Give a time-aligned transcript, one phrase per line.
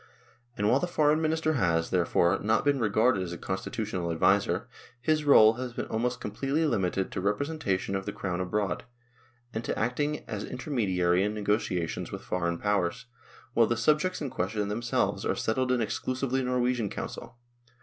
[0.57, 4.67] And while the Foreign Minister has, there fore, not been regarded as a constitutional adviser,
[4.99, 8.85] his role has been almost completely limited to repre sentation of the Crown abroad,
[9.53, 13.05] and to acting as inter mediary in negotiations with foreign powers,
[13.53, 17.37] while the subjects in question themselves are settled in exclusively Norwegian council.